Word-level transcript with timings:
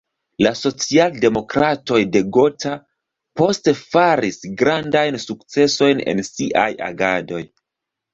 La 0.43 0.51
socialdemokratoj 0.59 1.99
de 2.15 2.21
Gotha 2.37 2.71
poste 3.41 3.73
faris 3.81 4.39
grandajn 4.63 5.19
sukcesojn 5.25 6.03
en 6.15 6.23
siaj 6.31 6.65
agadoj. 6.87 7.43